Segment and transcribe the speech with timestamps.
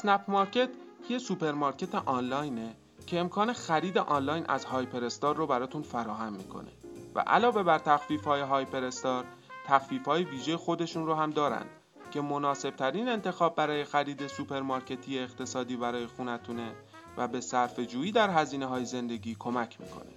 [0.00, 0.68] اسنپ مارکت
[1.08, 2.74] یه سوپرمارکت آنلاینه
[3.06, 6.70] که امکان خرید آنلاین از هایپر استار رو براتون فراهم می‌کنه
[7.14, 9.24] و علاوه بر تخفیف های هایپر استار
[9.66, 11.64] تخفیف های ویژه خودشون رو هم دارن
[12.10, 16.72] که مناسب ترین انتخاب برای خرید سوپرمارکتی اقتصادی برای خونتونه
[17.16, 20.12] و به صرفه جویی در هزینه های زندگی کمک می‌کنه.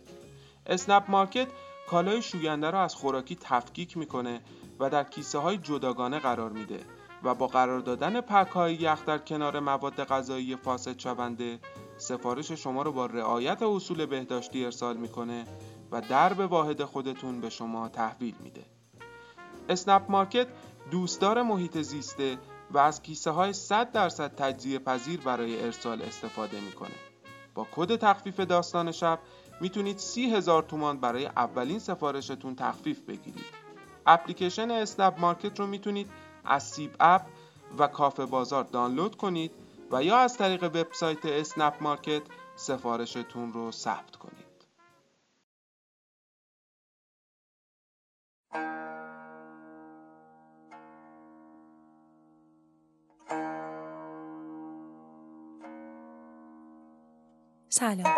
[0.67, 1.47] اسنپ مارکت
[1.89, 4.41] کالای شوینده را از خوراکی تفکیک می‌کنه
[4.79, 6.79] و در کیسه های جداگانه قرار میده
[7.23, 11.59] و با قرار دادن پک های یخ در کنار مواد غذایی فاسد شونده
[11.97, 15.45] سفارش شما رو با رعایت اصول بهداشتی ارسال می‌کنه
[15.91, 18.65] و درب واحد خودتون به شما تحویل میده.
[19.69, 20.47] اسنپ مارکت
[20.91, 22.37] دوستدار محیط زیسته
[22.71, 26.95] و از کیسه های 100 درصد تجزیه پذیر برای ارسال استفاده می‌کنه.
[27.55, 29.19] با کد تخفیف داستان شب
[29.61, 33.45] می‌تونید سی هزار تومان برای اولین سفارشتون تخفیف بگیرید.
[34.05, 36.09] اپلیکیشن اسنپ مارکت رو می‌تونید
[36.45, 37.21] از سیب اپ
[37.77, 39.51] و کافه بازار دانلود کنید
[39.91, 42.21] و یا از طریق وبسایت اسنپ مارکت
[42.55, 44.43] سفارشتون رو ثبت کنید.
[57.69, 58.15] سلام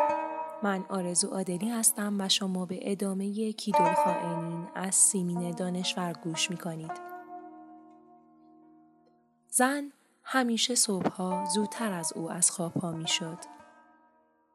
[0.64, 7.15] من آرزو عادلی هستم و شما به ادامه کیدالخائنین از سیمین دانشور گوش می کنید.
[9.58, 9.92] زن
[10.24, 13.38] همیشه صبحها زودتر از او از خواب ها می شد.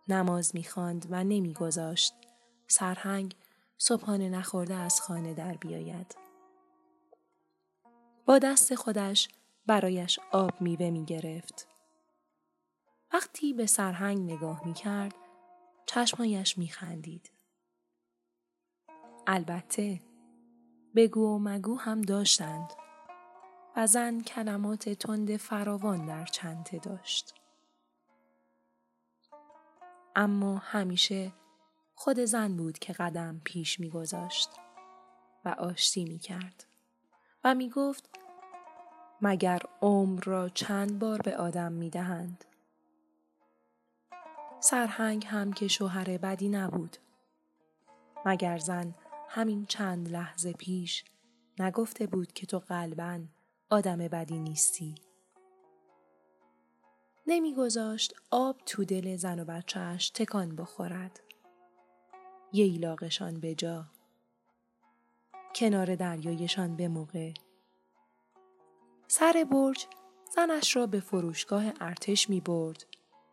[0.08, 2.14] نماز می خاند و نمی گذاشت.
[2.66, 3.36] سرهنگ
[3.78, 6.16] صبحانه نخورده از خانه در بیاید.
[8.26, 9.28] با دست خودش
[9.66, 11.66] برایش آب میوه می گرفت.
[13.12, 15.14] وقتی به سرهنگ نگاه می کرد
[15.86, 17.30] چشمایش می خندید.
[19.26, 20.00] البته
[20.94, 22.72] بگو و مگو هم داشتند
[23.80, 27.34] و زن کلمات تند فراوان در چنته داشت.
[30.16, 31.32] اما همیشه
[31.94, 34.50] خود زن بود که قدم پیش میگذاشت
[35.44, 36.64] و آشتی می کرد
[37.44, 38.10] و می گفت
[39.20, 42.44] مگر عمر را چند بار به آدم می دهند.
[44.60, 46.96] سرهنگ هم که شوهر بدی نبود.
[48.26, 48.94] مگر زن
[49.28, 51.04] همین چند لحظه پیش
[51.58, 53.20] نگفته بود که تو قلبا
[53.72, 54.94] آدم بدی نیستی.
[57.26, 61.20] نمیگذاشت آب تو دل زن و بچهش تکان بخورد.
[62.52, 63.84] یه ایلاقشان به جا.
[65.54, 67.32] کنار دریایشان به موقع.
[69.08, 69.86] سر برج
[70.34, 72.86] زنش را به فروشگاه ارتش می برد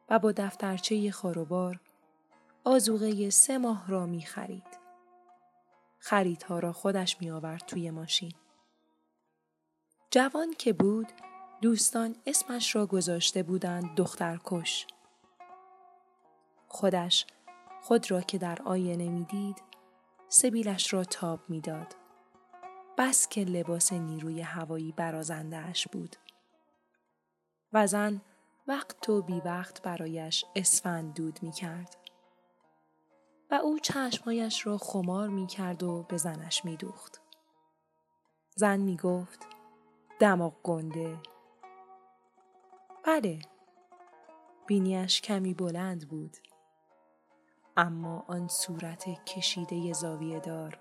[0.09, 1.79] و با دفترچه خاروبار
[2.63, 4.77] آزوغه سه ماه را می خرید.
[5.99, 8.33] خریدها را خودش می آورد توی ماشین.
[10.11, 11.07] جوان که بود
[11.61, 14.87] دوستان اسمش را گذاشته بودند دخترکش.
[16.67, 17.25] خودش
[17.81, 19.63] خود را که در آینه می‌دید
[20.29, 21.95] سبیلش را تاب می‌داد.
[22.97, 26.15] بس که لباس نیروی هوایی برازندهش بود.
[27.73, 28.21] و زن
[28.67, 31.97] وقت و بی وقت برایش اسفند دود می کرد.
[33.51, 37.21] و او چشمایش را خمار می کرد و به زنش می دوخت.
[38.55, 39.56] زن می گفت
[40.19, 41.19] دماغ گنده.
[43.03, 43.39] بله
[44.67, 46.37] بینیش کمی بلند بود.
[47.77, 50.79] اما آن صورت کشیده زاویه دار.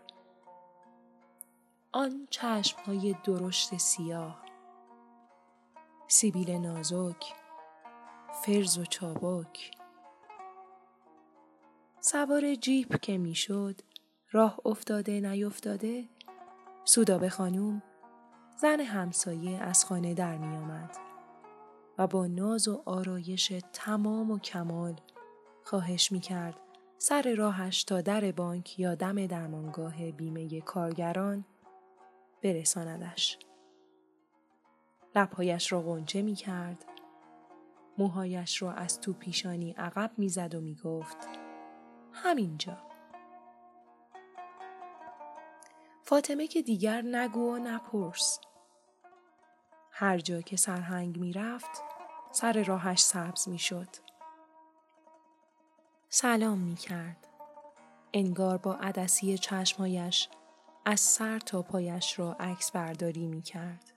[1.92, 4.42] آن چشم های درشت سیاه.
[6.08, 7.34] سیبیل نازک.
[8.44, 9.70] فرز و چابک
[12.00, 13.80] سوار جیپ که می‌شد
[14.30, 16.08] راه افتاده نیفتاده
[16.84, 17.82] سودابه خانوم
[18.56, 20.96] زن همسایه از خانه در می آمد
[21.98, 25.00] و با ناز و آرایش تمام و کمال
[25.64, 26.60] خواهش می کرد
[26.98, 31.44] سر راهش تا در بانک یا دم درمانگاه بیمه کارگران
[32.42, 33.38] برساندش.
[35.14, 36.84] لبهایش را غنچه می کرد.
[37.98, 41.16] موهایش را از تو پیشانی عقب می زد و می گفت
[42.12, 42.78] همینجا.
[46.02, 48.40] فاطمه که دیگر نگو و نپرس.
[49.98, 51.82] هر جا که سرهنگ می رفت
[52.32, 53.88] سر راهش سبز می شد.
[56.08, 57.26] سلام می کرد.
[58.12, 60.28] انگار با عدسی چشمایش
[60.84, 63.92] از سر تا پایش را عکس برداری می کرد.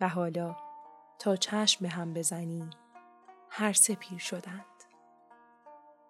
[0.00, 0.56] و حالا
[1.18, 2.70] تا چشم به هم بزنی
[3.48, 4.64] هر سه پیر شدند.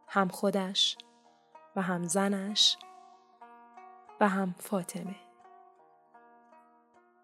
[0.09, 0.99] هم خودش
[1.77, 2.77] و هم زنش
[4.21, 5.17] و هم فاطمه.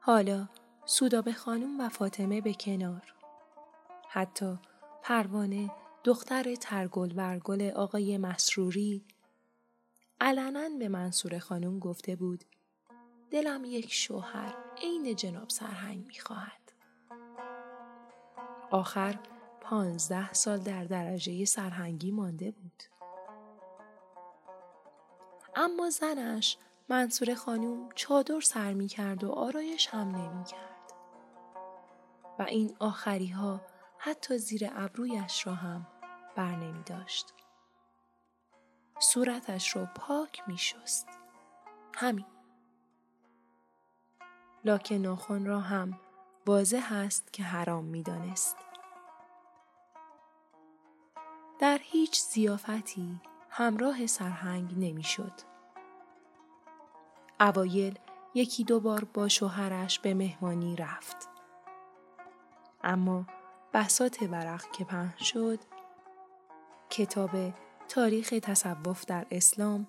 [0.01, 0.49] حالا
[0.89, 3.15] سودابه خانم و فاطمه به کنار.
[4.09, 4.59] حتی
[5.03, 5.71] پروانه
[6.05, 9.05] دختر ترگل برگل آقای مسروری
[10.21, 12.45] علنا به منصور خانم گفته بود
[13.31, 16.73] دلم یک شوهر عین جناب سرهنگ می‌خواهد.
[18.71, 19.19] آخر
[19.61, 22.83] پانزده سال در درجه سرهنگی مانده بود.
[25.57, 26.57] اما زنش
[26.89, 30.76] منصور خانم چادر سر می کرد و آرایش هم نمی کرد.
[32.39, 33.61] و این آخری ها
[33.99, 35.87] حتی زیر ابرویش را هم
[36.37, 37.35] بر نمی داشت.
[38.99, 41.09] صورتش را پاک می شست.
[41.95, 42.27] همین.
[44.65, 46.01] لاک ناخن را هم
[46.47, 48.57] واضح است که حرام می دانست.
[51.59, 55.33] در هیچ زیافتی همراه سرهنگ نمی‌شد.
[57.41, 57.99] اوایل
[58.35, 61.36] یکی دو بار با شوهرش به مهمانی رفت.
[62.87, 63.27] اما
[63.75, 65.59] بسات ورق که پهن شد
[66.91, 67.31] کتاب
[67.89, 69.87] تاریخ تصوف در اسلام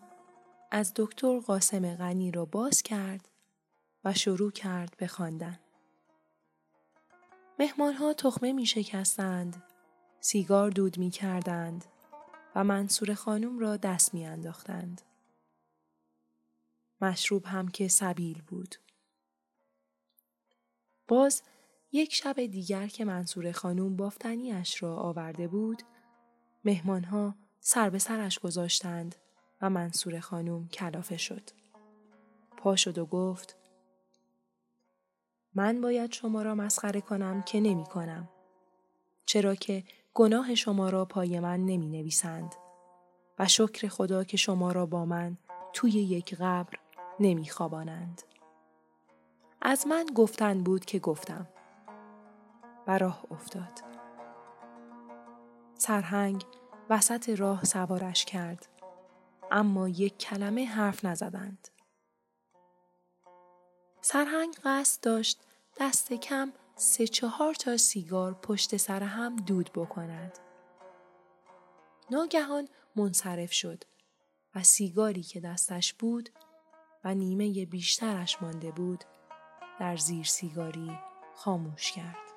[0.71, 3.29] از دکتر قاسم غنی را باز کرد
[4.05, 5.59] و شروع کرد به خواندن.
[7.59, 9.63] مهمانها تخمه می شکستند،
[10.19, 11.85] سیگار دود می کردند
[12.55, 15.01] و منصور خانم را دست می انداختند.
[17.01, 18.75] مشروب هم که سبیل بود.
[21.07, 21.43] باز
[21.97, 25.83] یک شب دیگر که منصور خانم بافتنیش را آورده بود،
[26.65, 29.15] مهمانها سر به سرش گذاشتند
[29.61, 31.49] و منصور خانم کلافه شد.
[32.57, 33.57] پا شد و گفت
[35.55, 38.29] من باید شما را مسخره کنم که نمی کنم.
[39.25, 39.83] چرا که
[40.13, 42.55] گناه شما را پای من نمی نویسند
[43.39, 45.37] و شکر خدا که شما را با من
[45.73, 46.79] توی یک قبر
[47.19, 48.21] نمی خوابانند.
[49.61, 51.47] از من گفتن بود که گفتم.
[52.87, 53.83] و راه افتاد.
[55.77, 56.45] سرهنگ
[56.89, 58.67] وسط راه سوارش کرد.
[59.51, 61.67] اما یک کلمه حرف نزدند.
[64.01, 65.41] سرهنگ قصد داشت
[65.79, 70.37] دست کم سه چهار تا سیگار پشت سر هم دود بکند.
[72.11, 73.83] ناگهان منصرف شد
[74.55, 76.29] و سیگاری که دستش بود
[77.03, 79.03] و نیمه بیشترش مانده بود
[79.79, 80.99] در زیر سیگاری
[81.35, 82.36] خاموش کرد.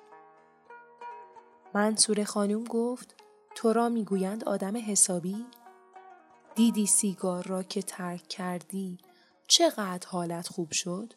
[1.73, 3.15] منصور خانم گفت
[3.55, 5.45] تو را می‌گویند آدم حسابی؟
[6.55, 8.97] دیدی سیگار را که ترک کردی
[9.47, 11.13] چقدر حالت خوب شد؟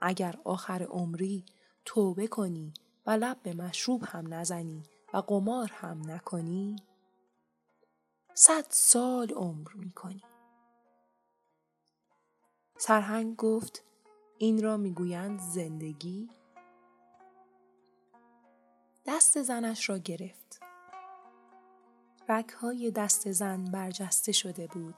[0.00, 1.44] اگر آخر عمری
[1.84, 2.74] توبه کنی
[3.06, 4.82] و لب به مشروب هم نزنی
[5.14, 6.76] و قمار هم نکنی
[8.34, 10.22] صد سال عمر می‌کنی
[12.78, 13.82] سرهنگ گفت
[14.38, 16.30] این را می‌گویند زندگی
[19.06, 20.60] دست زنش را گرفت.
[22.60, 24.94] های دست زن برجسته شده بود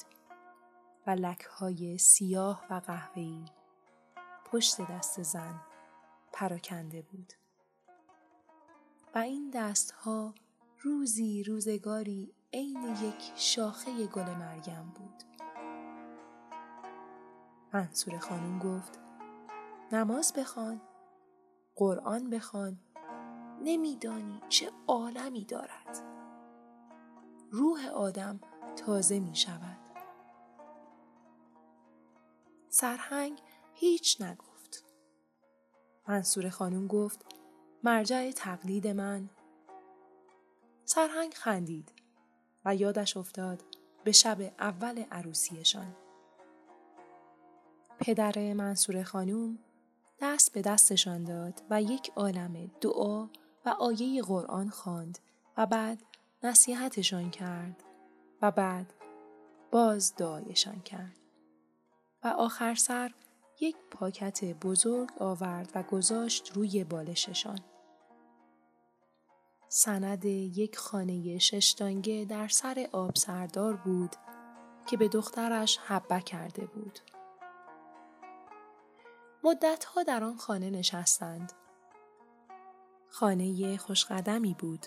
[1.07, 3.45] و های سیاه و قهوه‌ای
[4.45, 5.61] پشت دست زن
[6.33, 7.33] پراکنده بود.
[9.15, 10.35] و این دستها
[10.79, 15.23] روزی روزگاری عین یک شاخه گل مریم بود.
[17.73, 18.99] منصور خانم گفت
[19.93, 20.81] نماز بخوان
[21.77, 22.81] قرآن بخوان
[23.65, 26.03] نمیدانی چه عالمی دارد
[27.51, 28.41] روح آدم
[28.77, 29.79] تازه می شود
[32.69, 33.39] سرهنگ
[33.75, 34.85] هیچ نگفت.
[36.09, 37.25] منصور خانم گفت
[37.85, 39.31] مرجع تقلید من
[40.85, 41.93] سرهنگ خندید
[42.65, 43.65] و یادش افتاد
[44.05, 45.97] به شب اول عروسیشان.
[47.99, 49.59] پدر منصور خانم
[50.21, 53.29] دست به دستشان داد و یک عالم دعا
[53.69, 55.19] آیه قرآن خواند
[55.57, 56.03] و بعد
[56.43, 57.85] نصیحتشان کرد
[58.43, 58.95] و بعد
[59.71, 61.17] باز دعایشان کرد
[62.25, 63.15] و آخر سر
[63.61, 67.61] یک پاکت بزرگ آورد و گذاشت روی بالششان.
[69.69, 74.17] سند یک خانه ششتانگه در سر آب سردار بود
[74.87, 76.99] که به دخترش حبه کرده بود.
[79.45, 81.53] مدتها در آن خانه نشستند.
[83.11, 84.87] خانه خوشقدمی بود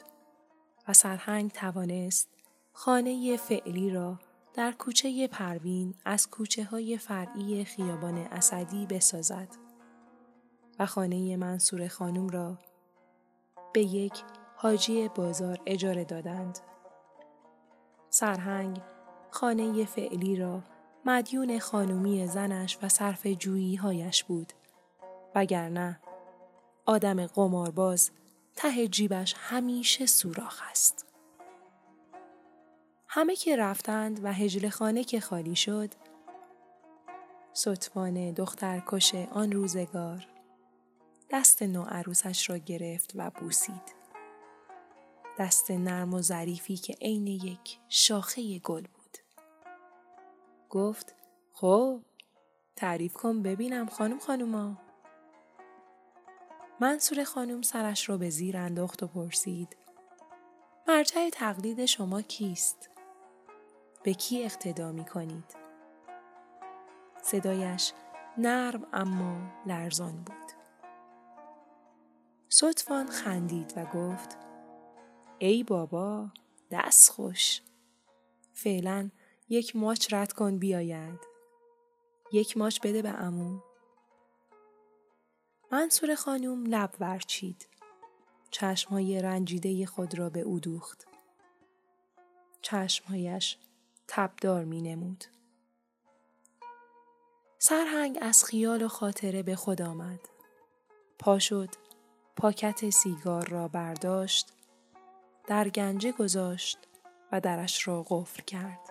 [0.87, 2.29] و سرهنگ توانست
[2.73, 4.19] خانه فعلی را
[4.53, 9.47] در کوچه پروین از کوچه های فرعی خیابان اسدی بسازد
[10.79, 12.57] و خانه منصور خانم را
[13.73, 14.23] به یک
[14.55, 16.59] حاجی بازار اجاره دادند.
[18.09, 18.81] سرهنگ
[19.29, 20.63] خانه فعلی را
[21.05, 24.53] مدیون خانومی زنش و صرف جویی هایش بود
[25.35, 25.99] وگرنه
[26.85, 28.11] آدم قمارباز
[28.55, 31.05] ته جیبش همیشه سوراخ است.
[33.07, 35.89] همه که رفتند و هجل خانه که خالی شد
[37.53, 40.27] دختر دخترکش آن روزگار
[41.31, 44.01] دست عروسش را گرفت و بوسید.
[45.39, 49.17] دست نرم و ظریفی که عین یک شاخه گل بود.
[50.69, 51.15] گفت
[51.53, 52.01] خب
[52.75, 54.90] تعریف کن ببینم خانم خانوما.
[56.81, 59.77] منصور خانم سرش را به زیر انداخت و پرسید
[60.87, 62.89] مرجع تقلید شما کیست؟
[64.03, 65.55] به کی اقتدا می کنید؟
[67.21, 67.93] صدایش
[68.37, 70.51] نرم اما لرزان بود.
[72.49, 74.37] سطفان خندید و گفت
[75.39, 76.29] ای بابا
[76.71, 77.61] دست خوش
[78.53, 79.09] فعلا
[79.49, 81.19] یک ماچ رد کن بیاید
[82.31, 83.70] یک ماچ بده به امو
[85.73, 87.67] منصور خانم لب ورچید
[88.51, 91.07] چشمهای رنجیده خود را به او دوخت
[92.61, 93.57] چشمهایش
[94.07, 95.25] تبدار می نمود.
[97.59, 100.19] سرهنگ از خیال و خاطره به خود آمد.
[101.19, 101.69] پا شد،
[102.35, 104.53] پاکت سیگار را برداشت،
[105.47, 106.77] در گنجه گذاشت
[107.31, 108.89] و درش را قفل کرد.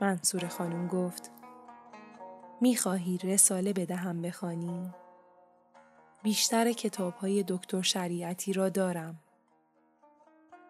[0.00, 1.30] منصور خانم گفت
[2.60, 4.94] می‌خواهی رساله بدهم بخوانی؟
[6.22, 9.20] بیشتر کتاب های دکتر شریعتی را دارم.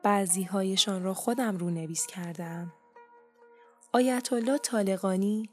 [0.03, 2.73] بعضی هایشان را خودم رو نویس کردم.
[3.93, 5.51] آیت الله طالقانی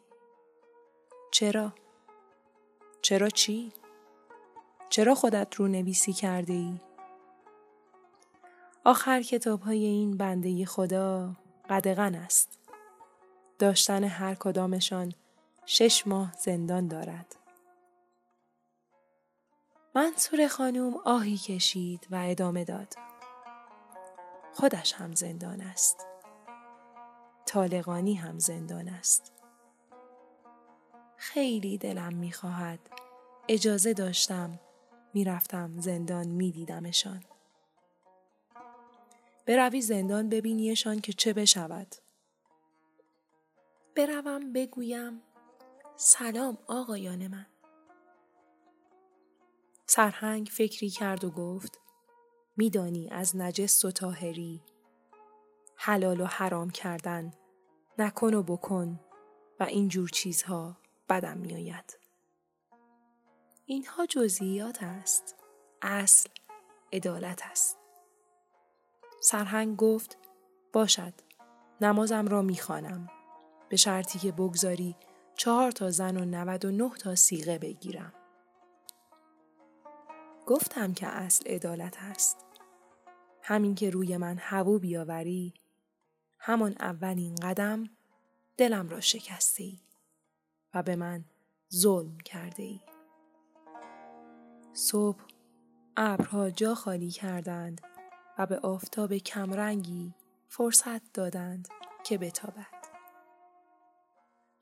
[1.31, 1.73] چرا؟
[3.01, 3.73] چرا چی؟
[4.89, 6.79] چرا خودت رو نویسی کرده ای؟
[8.85, 11.35] آخر کتاب های این بنده خدا
[11.69, 12.59] قدغن است.
[13.59, 15.13] داشتن هر کدامشان
[15.65, 17.35] شش ماه زندان دارد.
[19.97, 22.93] منصور خانوم آهی کشید و ادامه داد.
[24.53, 26.07] خودش هم زندان است.
[27.45, 29.33] طالقانی هم زندان است.
[31.15, 32.79] خیلی دلم می‌خواهد
[33.49, 34.59] اجازه داشتم
[35.13, 37.23] می‌رفتم زندان میدیدمشان.
[39.45, 41.95] بروی زندان ببینیشان که چه بشود.
[43.95, 45.21] بروم بگویم
[45.95, 47.45] سلام آقایان من.
[49.89, 51.79] سرهنگ فکری کرد و گفت
[52.57, 54.61] میدانی از نجس و تاهری
[55.75, 57.33] حلال و حرام کردن
[57.97, 58.99] نکن و بکن
[59.59, 60.77] و این جور چیزها
[61.09, 61.99] بدم میآید.
[63.65, 65.35] اینها جزئیات است.
[65.81, 66.29] اصل
[66.93, 67.77] عدالت است.
[69.21, 70.17] سرهنگ گفت
[70.73, 71.13] باشد
[71.81, 73.09] نمازم را می‌خوانم
[73.69, 74.95] به شرطی که بگذاری
[75.35, 78.13] چهار تا زن و نود و نه تا سیغه بگیرم.
[80.47, 82.45] گفتم که اصل عدالت است.
[83.41, 85.53] همین که روی من هوو بیاوری
[86.39, 87.89] همان اولین قدم
[88.57, 89.79] دلم را شکسته ای
[90.73, 91.25] و به من
[91.73, 92.79] ظلم کرده ای.
[94.73, 95.19] صبح
[95.97, 97.81] ابرها جا خالی کردند
[98.37, 100.13] و به آفتاب کمرنگی
[100.47, 101.67] فرصت دادند
[102.03, 102.77] که بتابد.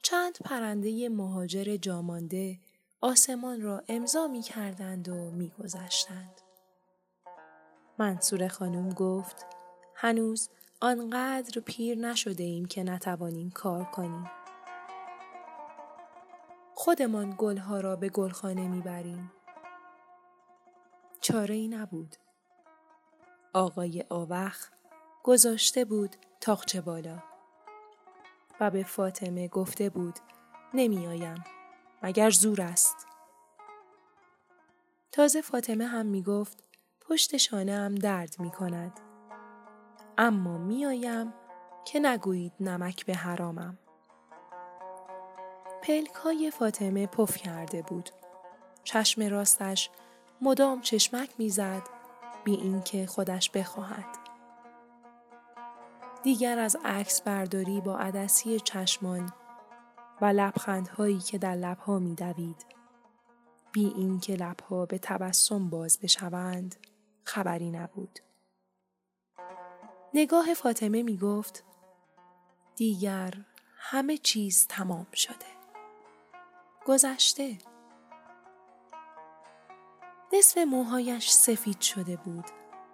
[0.03, 2.59] چند پرنده مهاجر جامانده
[3.05, 6.41] آسمان را امضا می کردند و می گذشتند.
[7.97, 9.45] منصور خانم گفت
[9.95, 10.49] هنوز
[10.81, 14.29] آنقدر پیر نشده ایم که نتوانیم کار کنیم.
[16.73, 19.31] خودمان گلها را به گلخانه می‌بریم.
[21.21, 22.15] چاره ای نبود.
[23.53, 24.69] آقای آوخ
[25.23, 27.23] گذاشته بود تاقچه بالا
[28.59, 30.19] و به فاطمه گفته بود
[30.73, 31.43] نمیآیم
[32.05, 33.07] مگر زور است.
[35.11, 36.63] تازه فاطمه هم می گفت
[37.01, 38.99] پشت شانه هم درد می کند.
[40.17, 41.33] اما میآیم
[41.85, 43.77] که نگویید نمک به حرامم.
[45.81, 48.09] پلک های فاطمه پف کرده بود.
[48.83, 49.89] چشم راستش
[50.41, 51.83] مدام چشمک می‌زد
[52.43, 54.17] بی اینکه خودش بخواهد.
[56.23, 59.33] دیگر از عکس برداری با عدسی چشمان
[60.21, 62.65] و لبخندهایی که در لبها میدوید
[63.71, 66.75] بی اینکه لبها به تبسم باز بشوند
[67.23, 68.19] خبری نبود.
[70.13, 71.63] نگاه فاطمه می گفت
[72.75, 73.33] دیگر
[73.77, 75.55] همه چیز تمام شده.
[76.85, 77.57] گذشته.
[80.33, 82.45] نصف موهایش سفید شده بود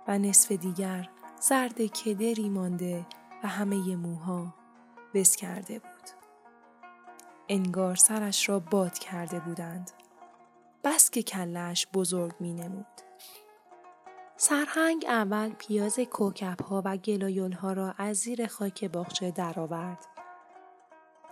[0.08, 1.10] و نصف دیگر
[1.42, 3.06] زرد کدری مانده
[3.44, 4.54] و همه موها
[5.14, 5.91] بس کرده بود.
[7.52, 9.92] انگار سرش را باد کرده بودند.
[10.84, 12.86] بس که کلش بزرگ می نمود.
[14.38, 20.06] سرهنگ اول پیاز کوکب ها و گلایول ها را از زیر خاک باغچه درآورد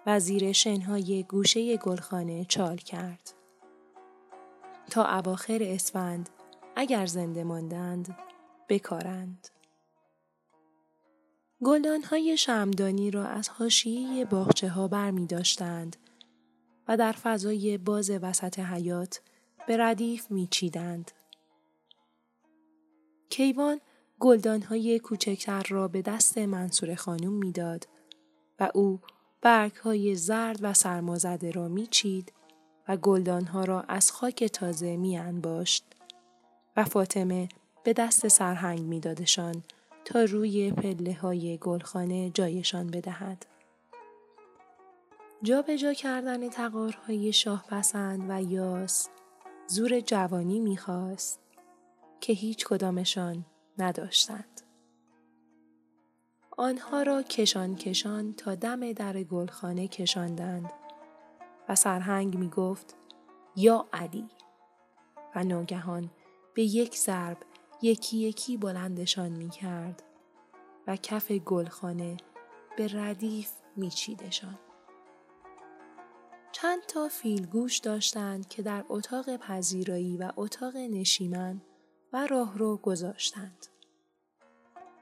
[0.05, 3.33] و زیر شنهای گوشه گلخانه چال کرد.
[4.89, 6.29] تا اواخر اسفند
[6.75, 8.17] اگر زنده ماندند
[8.69, 9.47] بکارند.
[11.63, 15.95] گلدان های شمدانی را از حاشیه باغچه ها بر می داشتند
[16.89, 19.21] و در فضای باز وسط حیات
[19.67, 21.11] به ردیف می چیدند.
[23.29, 23.81] کیوان
[24.19, 27.87] گلدان های کوچکتر را به دست منصور خانم می‌داد
[28.59, 28.99] و او
[29.41, 32.33] برگ های زرد و سرمازده را میچید
[32.87, 35.85] و گلدان ها را از خاک تازه می انباشت
[36.77, 37.49] و فاطمه
[37.83, 39.63] به دست سرهنگ میدادشان
[40.05, 43.45] تا روی پله های گلخانه جایشان بدهد.
[45.43, 49.09] جا به جا کردن تقارهای شاه پسند و یاس
[49.67, 51.39] زور جوانی می‌خواست
[52.21, 53.45] که هیچ کدامشان
[53.77, 54.61] نداشتند.
[56.57, 60.71] آنها را کشان کشان تا دم در گلخانه کشاندند
[61.69, 62.95] و سرهنگ می گفت
[63.55, 64.29] یا علی
[65.35, 66.11] و ناگهان
[66.53, 67.37] به یک ضرب
[67.81, 70.03] یکی یکی بلندشان می کرد
[70.87, 72.17] و کف گلخانه
[72.77, 74.59] به ردیف می چیدشان.
[76.51, 81.61] چند تا فیلگوش داشتند که در اتاق پذیرایی و اتاق نشیمن
[82.13, 83.65] و راهرو گذاشتند.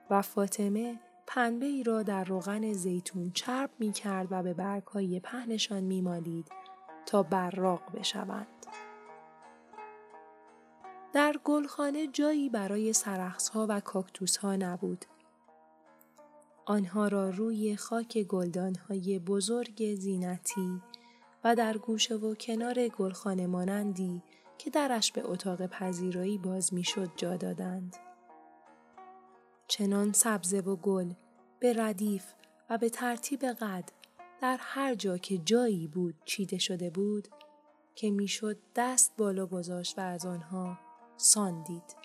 [0.09, 5.19] و فاطمه پنبه ای را در روغن زیتون چرب می کرد و به برگ های
[5.19, 6.51] پهنشان می مالید
[7.05, 8.47] تا براق بشوند.
[11.13, 15.05] در گلخانه جایی برای سرخص ها و کاکتوس ها نبود.
[16.65, 20.81] آنها را روی خاک گلدان های بزرگ زینتی
[21.43, 24.23] و در گوشه و کنار گلخانه مانندی
[24.57, 27.95] که درش به اتاق پذیرایی باز می‌شد جا دادند.
[29.67, 31.13] چنان سبزه و گل
[31.59, 32.33] به ردیف
[32.69, 33.89] و به ترتیب قد
[34.41, 37.27] در هر جا که جایی بود چیده شده بود
[37.95, 40.79] که می‌شد دست بالا گذاشت و از آنها
[41.17, 41.95] ساندید.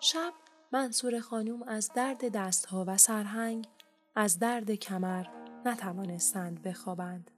[0.00, 0.32] شب
[0.72, 3.68] منصور خانم از درد دستها و سرهنگ
[4.14, 5.37] از درد کمر
[5.68, 7.30] نتوانستند بخوابند.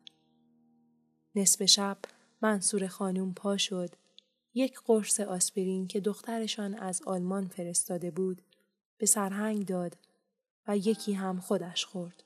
[1.35, 1.99] نصف شب
[2.43, 3.91] منصور خانوم پا شد
[4.55, 8.43] یک قرص آسپرین که دخترشان از آلمان فرستاده بود
[8.99, 9.99] به سرهنگ داد
[10.67, 12.25] و یکی هم خودش خورد.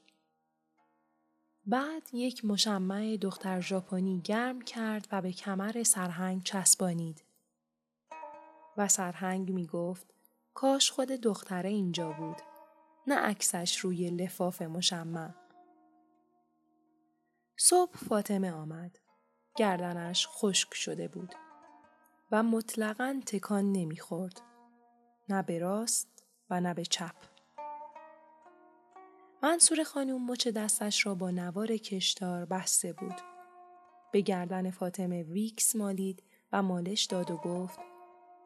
[1.66, 7.24] بعد یک مشمع دختر ژاپنی گرم کرد و به کمر سرهنگ چسبانید.
[8.76, 10.14] و سرهنگ می گفت
[10.54, 12.36] کاش خود دختره اینجا بود.
[13.06, 15.43] نه عکسش روی لفاف مشمع.
[17.66, 18.98] صبح فاطمه آمد.
[19.56, 21.34] گردنش خشک شده بود
[22.30, 24.40] و مطلقا تکان نمی‌خورد.
[25.28, 27.14] نه به راست و نه به چپ.
[29.42, 33.20] منصور خانم مچ دستش را با نوار کشتار بسته بود.
[34.12, 36.22] به گردن فاطمه ویکس مالید
[36.52, 37.78] و مالش داد و گفت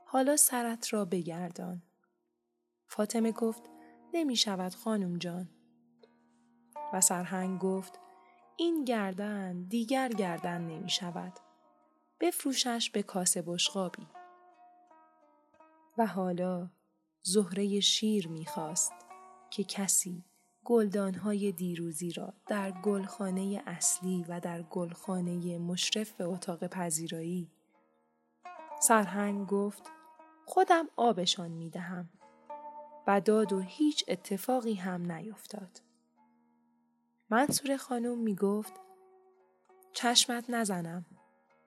[0.06, 1.82] حالا سرت را بگردان.
[2.86, 3.62] فاطمه گفت
[4.14, 5.48] نمی شود خانم جان.
[6.92, 8.00] و سرهنگ گفت
[8.60, 11.32] این گردن دیگر گردن نمی شود.
[12.20, 14.06] بفروشش به کاسه بشقابی.
[15.98, 16.70] و حالا
[17.22, 18.92] زهره شیر می‌خواست
[19.50, 20.24] که کسی
[20.64, 27.50] گلدانهای دیروزی را در گلخانه اصلی و در گلخانه مشرف به اتاق پذیرایی
[28.80, 29.82] سرهنگ گفت
[30.46, 32.08] خودم آبشان می دهم
[33.06, 35.87] و داد و هیچ اتفاقی هم نیفتاد.
[37.30, 38.72] منصور خانم می گفت
[39.92, 41.06] چشمت نزنم.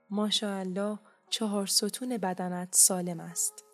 [0.09, 3.65] ماشاءالله چهار ستون بدنت سالم است.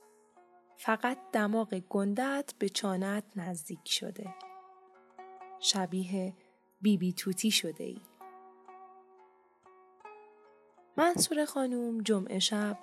[0.77, 4.35] فقط دماغ گندت به چانت نزدیک شده.
[5.59, 6.35] شبیه
[6.81, 8.01] بیبی بی توتی شده ای.
[10.97, 12.79] منصور خانوم جمعه شب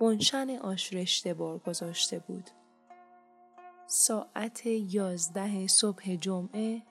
[0.00, 2.50] بنشن آش رشته بار گذاشته بود.
[3.86, 6.82] ساعت یازده صبح جمعه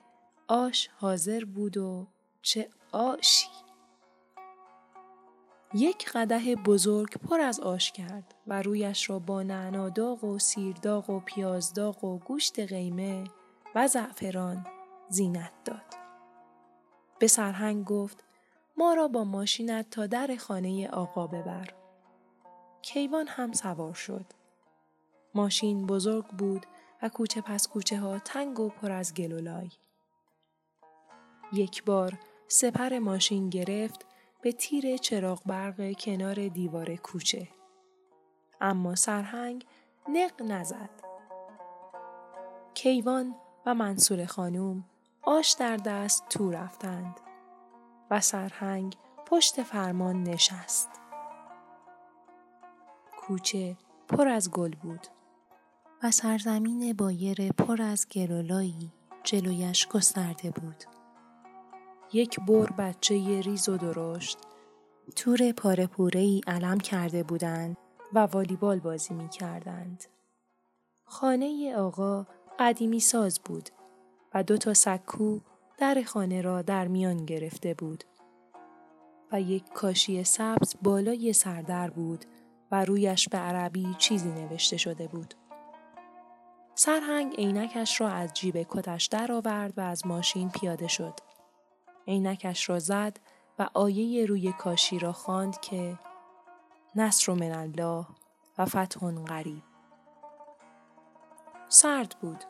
[0.48, 2.06] آش حاضر بود و
[2.42, 3.48] چه آشی
[5.74, 11.20] یک قده بزرگ پر از آش کرد و رویش را با نعناداغ و سیرداغ و
[11.20, 13.24] پیازداغ و گوشت قیمه
[13.74, 14.66] و زعفران
[15.08, 15.94] زینت داد.
[17.18, 18.24] به سرهنگ گفت
[18.76, 21.68] ما را با ماشینت تا در خانه آقا ببر.
[22.82, 24.26] کیوان هم سوار شد.
[25.34, 26.66] ماشین بزرگ بود
[27.02, 29.68] و کوچه پس کوچه ها تنگ و پر از گلولای.
[31.52, 34.06] یک بار سپر ماشین گرفت
[34.42, 37.48] به تیر چراغ برق کنار دیوار کوچه.
[38.60, 39.66] اما سرهنگ
[40.08, 40.90] نق نزد.
[42.74, 43.34] کیوان
[43.66, 44.84] و منصور خانوم
[45.22, 47.20] آش در دست تو رفتند
[48.10, 50.88] و سرهنگ پشت فرمان نشست.
[53.16, 53.76] کوچه
[54.08, 55.06] پر از گل بود
[56.02, 60.84] و سرزمین بایر پر از گلولایی جلویش گسترده بود.
[62.14, 64.38] یک بر بچه ریز و درشت
[65.16, 67.76] تور پاره پوره ای علم کرده بودند
[68.12, 70.04] و والیبال بازی می کردند.
[71.04, 72.26] خانه آقا
[72.58, 73.70] قدیمی ساز بود
[74.34, 75.38] و دو تا سکو
[75.78, 78.04] در خانه را در میان گرفته بود
[79.32, 82.24] و یک کاشی سبز بالای سردر بود
[82.70, 85.34] و رویش به عربی چیزی نوشته شده بود.
[86.74, 91.14] سرهنگ عینکش را از جیب کتش درآورد و از ماشین پیاده شد.
[92.08, 93.20] عینکش را زد
[93.58, 95.98] و آیه روی کاشی را خواند که
[96.96, 98.06] نصر من الله
[98.58, 99.62] و فتح قریب
[101.68, 102.44] سرد بود.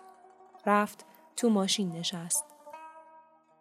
[0.66, 1.04] رفت
[1.36, 2.44] تو ماشین نشست.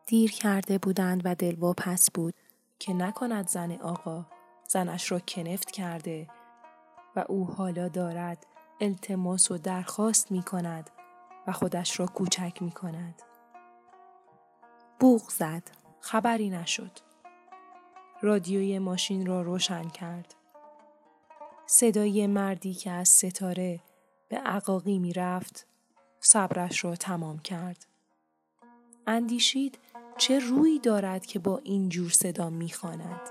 [0.06, 2.34] دیر کرده بودند و دلواپس بود.
[2.80, 4.26] که نکند زن آقا.
[4.68, 6.28] زنش را کنفت کرده
[7.16, 8.46] و او حالا دارد
[8.82, 10.90] التماس و درخواست می کند
[11.48, 13.22] و خودش را کوچک می کند.
[15.00, 15.83] بوغ زد.
[16.06, 16.92] خبری نشد.
[18.22, 20.36] رادیوی ماشین را روشن کرد.
[21.66, 23.80] صدای مردی که از ستاره
[24.30, 25.68] به عقاقی می رفت
[26.20, 27.86] صبرش را تمام کرد.
[29.08, 29.80] اندیشید
[30.18, 33.22] چه روی دارد که با این جور صدا می‌خواند.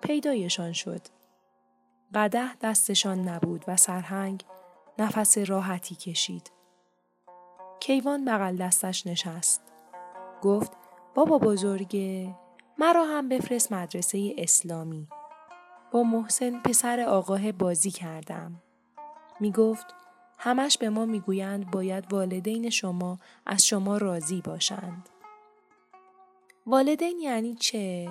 [0.00, 1.02] پیدایشان شد.
[2.14, 4.44] قده دستشان نبود و سرهنگ
[4.98, 6.52] نفس راحتی کشید.
[7.80, 9.71] کیوان بغل دستش نشست.
[10.42, 10.72] گفت
[11.14, 12.34] بابا بزرگه
[12.78, 15.08] مرا هم بفرست مدرسه اسلامی.
[15.90, 18.62] با محسن پسر آقاه بازی کردم.
[19.40, 19.86] می گفت
[20.38, 25.08] همش به ما می‌گویند باید والدین شما از شما راضی باشند.
[26.66, 28.10] والدین یعنی چه؟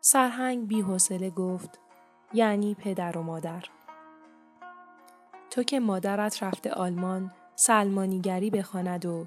[0.00, 1.78] سرهنگ بی حوصله گفت
[2.32, 3.64] یعنی پدر و مادر.
[5.50, 9.26] تو که مادرت رفته آلمان سلمانیگری بخواند و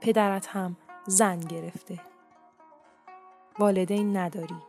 [0.00, 2.00] پدرت هم زن گرفته.
[3.58, 4.62] والدین نداری.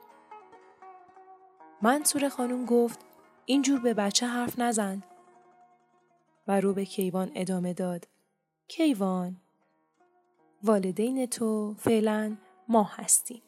[1.81, 2.99] منصور خانم گفت
[3.45, 5.03] اینجور به بچه حرف نزن.
[6.47, 8.07] و رو به کیوان ادامه داد.
[8.67, 9.37] کیوان
[10.63, 13.41] والدین تو فعلا ما هستیم.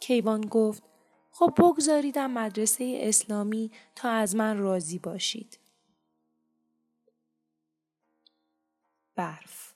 [0.00, 0.82] کیوان گفت
[1.32, 5.58] خب بگذاریدم مدرسه اسلامی تا از من راضی باشید.
[9.16, 9.69] برف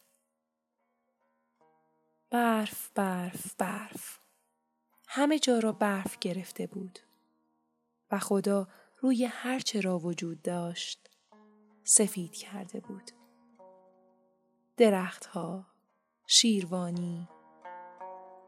[2.34, 4.18] برف برف برف
[5.08, 6.98] همه جا را برف گرفته بود
[8.10, 8.68] و خدا
[9.00, 11.10] روی هرچه را وجود داشت
[11.84, 13.10] سفید کرده بود.
[14.76, 15.66] درختها،
[16.26, 17.28] شیروانی،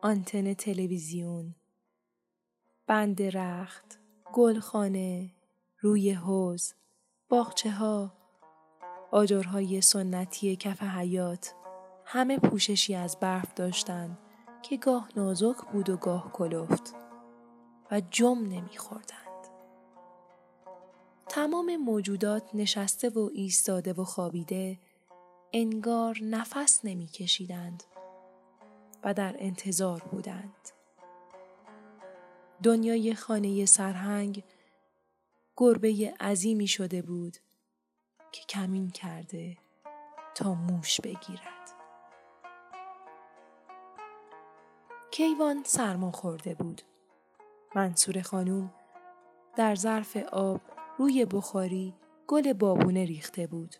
[0.02, 1.54] آنتن تلویزیون،
[2.86, 3.98] بند درخت،
[4.32, 5.30] گلخانه،
[5.80, 6.74] روی حوز،
[7.28, 8.12] باغچه ها،
[9.10, 11.54] آجرهای سنتی کف حیات،
[12.08, 14.18] همه پوششی از برف داشتند
[14.62, 16.94] که گاه نازک بود و گاه کلفت
[17.90, 19.46] و جم نمیخوردند.
[21.28, 24.78] تمام موجودات نشسته و ایستاده و خوابیده
[25.52, 27.84] انگار نفس نمیکشیدند
[29.04, 30.68] و در انتظار بودند.
[32.62, 34.44] دنیای خانه سرهنگ
[35.56, 37.36] گربه عظیمی شده بود
[38.32, 39.56] که کمین کرده
[40.34, 41.75] تا موش بگیرد.
[45.16, 46.82] کیوان سرما خورده بود.
[47.74, 48.74] منصور خانوم
[49.56, 50.60] در ظرف آب
[50.98, 51.94] روی بخاری
[52.26, 53.76] گل بابونه ریخته بود.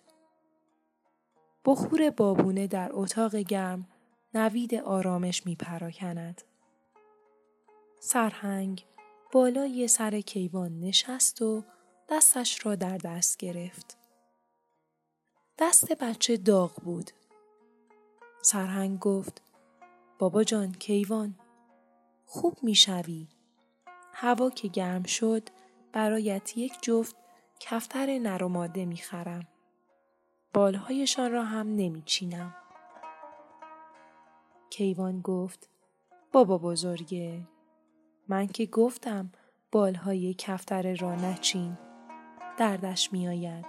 [1.65, 3.89] بخور بابونه در اتاق گرم
[4.35, 6.43] نوید آرامش می پراکند.
[8.01, 8.87] سرهنگ
[9.33, 11.65] بالای سر کیوان نشست و
[12.09, 13.99] دستش را در دست گرفت.
[15.59, 17.11] دست بچه داغ بود.
[18.43, 19.43] سرهنگ گفت
[20.19, 21.35] بابا جان کیوان
[22.25, 23.29] خوب می‌شوی.
[24.13, 25.49] هوا که گرم شد
[25.93, 27.17] برایت یک جفت
[27.61, 29.49] کفتر نر و ماده می‌خرم.
[30.55, 32.55] بالهایشان را هم نمیچینم.
[34.71, 35.71] کیوان گفت
[36.33, 37.49] بابا بزرگه
[38.29, 39.33] من که گفتم
[39.73, 41.79] بالهای کفتر را نچین
[42.59, 43.67] دردش میآید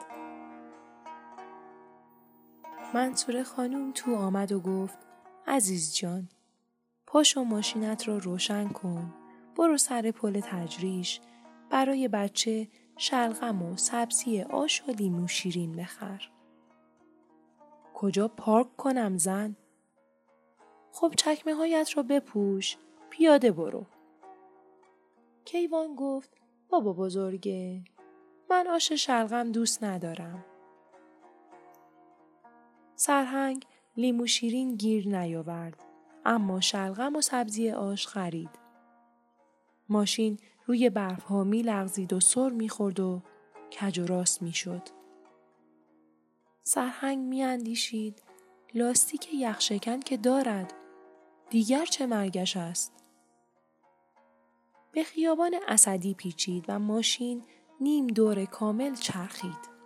[2.93, 4.97] منصور خانوم تو آمد و گفت
[5.47, 6.29] عزیز جان
[7.07, 9.13] پاشو ماشینت را روشن کن.
[9.55, 11.21] برو سر پل تجریش.
[11.69, 12.67] برای بچه
[12.97, 16.29] شلغم و سبزی آش و لیمو شیرین بخر.
[17.93, 19.55] کجا پارک کنم زن؟
[20.91, 22.77] خب چکمه هایت را بپوش.
[23.09, 23.85] پیاده برو.
[25.45, 26.37] کیوان گفت
[26.69, 27.83] بابا بزرگه.
[28.49, 30.45] من آش شلغم دوست ندارم.
[32.95, 33.65] سرهنگ
[33.97, 35.86] لیمو شیرین گیر نیاورد.
[36.25, 38.49] اما شلغم و سبزی آش خرید
[39.89, 43.21] ماشین روی برف ها می لغزید و سر می خورد و
[43.79, 44.81] کج و راست می شد.
[46.63, 48.23] سرهنگ می اندیشید
[48.73, 50.73] لاستیک یخشکن که دارد
[51.49, 52.93] دیگر چه مرگش است؟
[54.91, 57.45] به خیابان اسدی پیچید و ماشین
[57.81, 59.76] نیم دور کامل چرخید.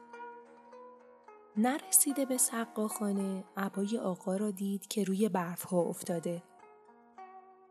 [1.58, 6.44] نرسیده به سقاخانه عبای آقا را دید که روی برف ها افتاده.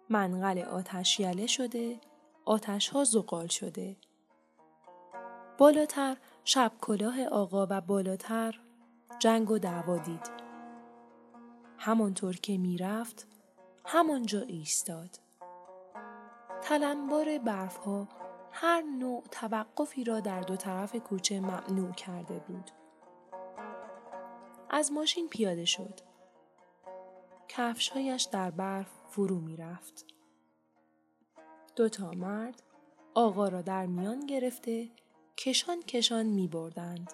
[0.08, 2.00] منقل آتش یله شده،
[2.44, 3.96] آتش ها زغال شده.
[5.58, 8.60] بالاتر شب کلاه آقا و بالاتر
[9.18, 10.30] جنگ و دعوا دید.
[11.78, 13.26] همانطور که می‌رفت
[13.84, 15.20] همانجا ایستاد.
[16.62, 18.08] تلمبار برف ها
[18.52, 22.70] هر نوع توقفی را در دو طرف کوچه ممنوع کرده بود.
[24.70, 26.00] از ماشین پیاده شد.
[27.48, 30.06] کفشهایش در برف فرو می رفت.
[31.76, 32.62] دو تا مرد
[33.14, 34.88] آقا را در میان گرفته
[35.36, 37.12] کشان کشان می بردند.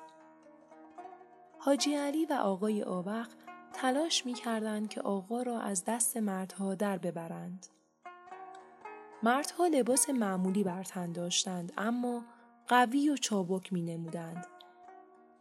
[1.58, 3.26] حاجی علی و آقای آوق
[3.72, 7.66] تلاش می کردند که آقا را از دست مردها در ببرند.
[9.22, 12.24] مردها لباس معمولی بر تن داشتند اما
[12.68, 14.46] قوی و چابک می نمودند.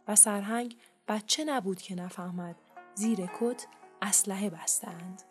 [0.08, 0.76] و سرهنگ
[1.08, 2.56] بچه نبود که نفهمد
[2.94, 3.66] زیر کت
[4.02, 5.22] اسلحه بستند.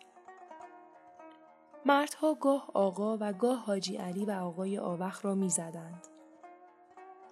[1.86, 6.06] مردها گاه آقا و گاه حاجی علی و آقای آوخ را می زدند.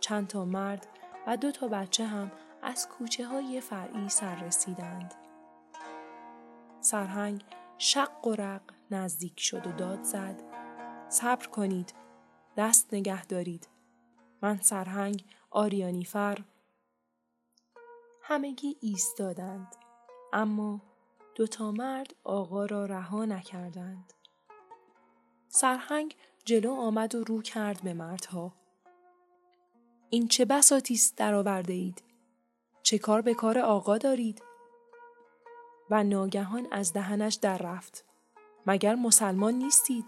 [0.00, 0.88] چند تا مرد
[1.26, 5.14] و دو تا بچه هم از کوچه های فرعی سر رسیدند.
[6.80, 7.44] سرهنگ
[7.78, 10.42] شق و رق نزدیک شد و داد زد.
[11.08, 11.94] صبر کنید.
[12.56, 13.68] دست نگه دارید.
[14.42, 16.38] من سرهنگ آریانیفر
[18.26, 19.76] همگی ایستادند
[20.32, 20.80] اما
[21.34, 24.12] دوتا مرد آقا را رها نکردند.
[25.48, 28.52] سرهنگ جلو آمد و رو کرد به مردها.
[30.10, 32.02] این چه بساتی است درآورده اید؟
[32.82, 34.42] چه کار به کار آقا دارید؟
[35.90, 38.04] و ناگهان از دهنش در رفت.
[38.66, 40.04] مگر مسلمان نیستید؟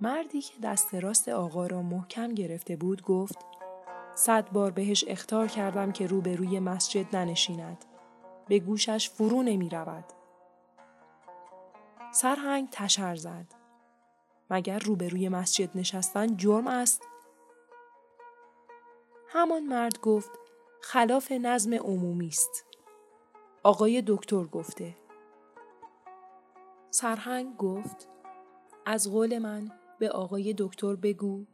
[0.00, 3.57] مردی که دست راست آقا را محکم گرفته بود گفت
[4.18, 7.84] صد بار بهش اختار کردم که روبروی مسجد ننشیند.
[8.48, 10.04] به گوشش فرو نمی رود.
[12.12, 13.46] سرهنگ تشر زد.
[14.50, 17.02] مگر روبروی مسجد نشستن جرم است؟
[19.28, 20.30] همان مرد گفت
[20.80, 22.64] خلاف نظم عمومی است.
[23.62, 24.96] آقای دکتر گفته.
[26.90, 28.08] سرهنگ گفت
[28.86, 31.44] از قول من به آقای دکتر بگو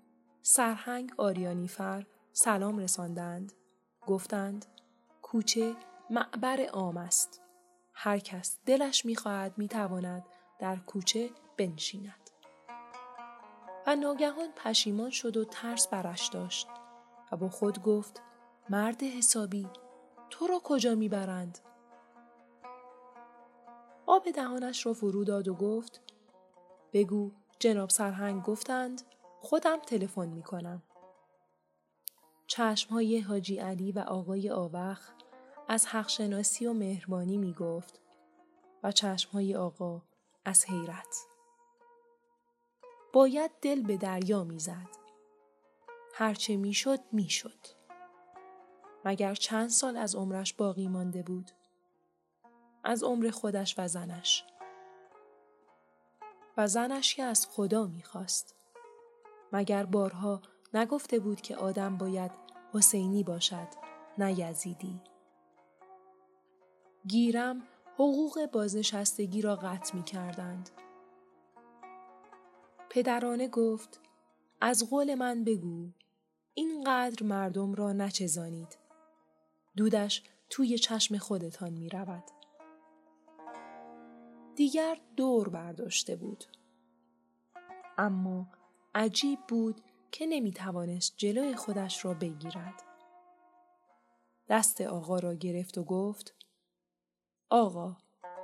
[0.43, 3.53] سرهنگ آریانیفر سلام رساندند.
[4.07, 4.67] گفتند
[5.23, 5.77] کوچه
[6.11, 7.43] معبر عام است.
[7.93, 10.25] هر کس دلش می‌خواهد می‌تواند
[10.59, 12.31] در کوچه بنشیند.
[13.87, 16.69] و ناگهان پشیمان شد و ترس برش داشت
[17.33, 18.23] و با خود گفت
[18.71, 19.69] مرد حسابی
[20.31, 21.59] تو را کجا می‌برند؟
[24.07, 26.03] آب دهانش را فرو داد و گفت
[26.93, 29.03] بگو جناب سرهنگ گفتند
[29.41, 30.43] خودم تلفن می
[32.49, 32.75] کنم.
[32.75, 35.11] چشم های حاجی علی و آقای آوخ
[35.69, 38.01] از حقشناسی و مهربانی می گفت
[38.83, 40.03] و چشم های آقا
[40.45, 41.17] از حیرت.
[43.13, 44.89] باید دل به دریا می‌زد.
[46.15, 47.67] هرچه می‌شد می‌شد.
[49.05, 51.51] مگر چند سال از عمرش باقی مانده بود؟
[52.85, 54.45] از عمر خودش و زنش
[56.57, 58.55] و زنش که از خدا می‌خواست
[59.53, 60.43] مگر بارها
[60.75, 62.31] نگفته بود که آدم باید
[62.73, 63.69] حسینی باشد
[64.19, 65.01] نه یزیدی
[67.09, 67.63] گیرم
[67.95, 70.71] حقوق بازنشستگی را قطع می کردند.
[72.91, 74.01] پدرانه گفت
[74.61, 75.89] از قول من بگو
[76.55, 78.79] اینقدر مردم را نچزانید.
[79.77, 82.25] دودش توی چشم خودتان می رود.
[84.57, 86.45] دیگر دور برداشته بود.
[87.99, 88.47] اما
[88.95, 89.81] عجیب بود
[90.15, 92.83] که نمی توانست جلوی خودش را بگیرد.
[94.49, 96.35] دست آقا را گرفت و گفت
[97.51, 97.97] آقا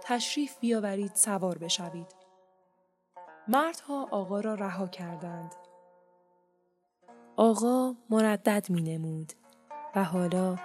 [0.02, 2.14] تشریف بیاورید سوار بشوید.
[3.48, 5.54] مردها آقا را رها کردند.
[7.37, 9.33] آقا مردد می نمود
[9.96, 10.56] و حالا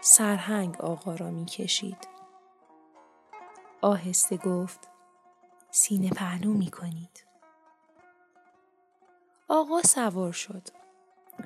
[0.00, 2.08] سرهنگ آقا را می کشید.
[3.82, 4.88] آهسته گفت
[5.70, 7.25] سینه پهلو می کنید.
[9.48, 10.68] آقا سوار شد.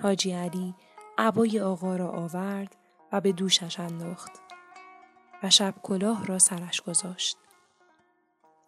[0.02, 0.74] حاجی علی
[1.18, 2.76] عبای آقا را آورد
[3.12, 4.30] و به دوشش انداخت
[5.42, 7.36] و شب کلاه را سرش گذاشت.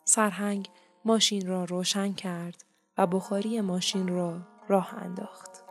[0.05, 0.68] سرهنگ
[1.05, 2.64] ماشین را روشن کرد
[2.99, 5.64] و بخاری ماشین را راه انداخت.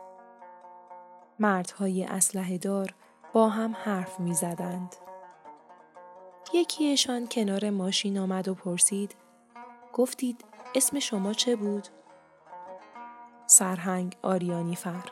[1.38, 2.94] مردهای اسلحه دار
[3.32, 4.96] با هم حرف می زدند.
[6.54, 9.14] یکیشان کنار ماشین آمد و پرسید
[9.92, 10.44] گفتید
[10.74, 11.88] اسم شما چه بود؟
[13.52, 15.04] سرهنگ آریانی فر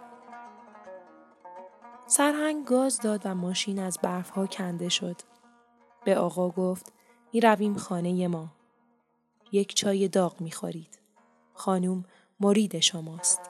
[2.06, 5.16] سرهنگ گاز داد و ماشین از برفها کنده شد.
[6.04, 6.92] به آقا گفت
[7.32, 8.48] می رویم خانه ما.
[9.52, 10.98] یک چای داغ می خورید.
[11.54, 12.04] خانوم
[12.40, 13.40] مرید شماست.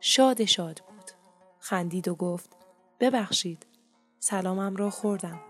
[0.00, 1.10] شاد شاد بود.
[1.58, 2.56] خندید و گفت
[3.00, 3.66] ببخشید.
[4.18, 5.40] سلامم را خوردم.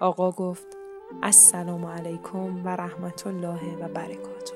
[0.00, 0.66] آقا گفت
[1.22, 4.55] السلام علیکم و رحمت الله و برکاته.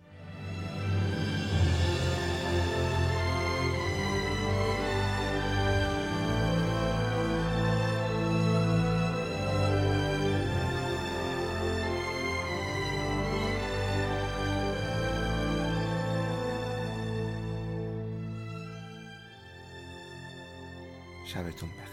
[21.61, 21.90] tombe.